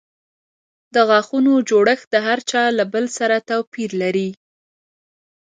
د 0.93 0.95
غاښونو 1.09 1.53
جوړښت 1.69 2.07
د 2.13 2.15
هر 2.27 2.39
چا 2.49 2.63
له 2.77 2.83
بل 2.93 3.05
سره 3.17 3.35
توپیر 3.49 3.91
لري. 4.01 4.29